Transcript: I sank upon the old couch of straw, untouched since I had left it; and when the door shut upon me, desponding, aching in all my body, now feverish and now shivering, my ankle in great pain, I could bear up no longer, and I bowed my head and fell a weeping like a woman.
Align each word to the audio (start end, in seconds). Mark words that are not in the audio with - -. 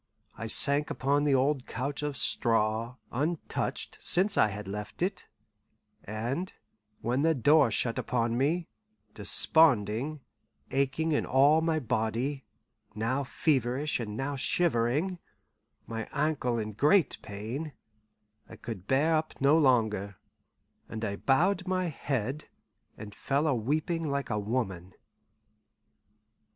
I 0.35 0.47
sank 0.47 0.89
upon 0.89 1.25
the 1.25 1.35
old 1.35 1.67
couch 1.67 2.01
of 2.01 2.17
straw, 2.17 2.95
untouched 3.11 3.99
since 4.01 4.35
I 4.35 4.47
had 4.47 4.67
left 4.67 5.03
it; 5.03 5.27
and 6.03 6.51
when 7.01 7.21
the 7.21 7.35
door 7.35 7.69
shut 7.69 7.99
upon 7.99 8.35
me, 8.35 8.67
desponding, 9.13 10.21
aching 10.71 11.11
in 11.11 11.23
all 11.27 11.61
my 11.61 11.77
body, 11.79 12.45
now 12.95 13.23
feverish 13.23 13.99
and 13.99 14.17
now 14.17 14.35
shivering, 14.35 15.19
my 15.85 16.09
ankle 16.13 16.57
in 16.57 16.71
great 16.71 17.19
pain, 17.21 17.73
I 18.49 18.55
could 18.55 18.87
bear 18.87 19.15
up 19.15 19.39
no 19.39 19.55
longer, 19.55 20.15
and 20.89 21.05
I 21.05 21.15
bowed 21.15 21.67
my 21.67 21.89
head 21.89 22.45
and 22.97 23.13
fell 23.13 23.45
a 23.45 23.53
weeping 23.53 24.09
like 24.09 24.31
a 24.31 24.39
woman. 24.39 24.93